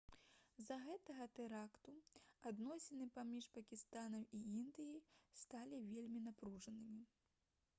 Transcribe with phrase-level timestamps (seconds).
[0.61, 1.93] з-за гэтага тэракту
[2.51, 4.99] адносіны паміж пакістанам і індыяй
[5.43, 6.99] сталі вельмі напружанымі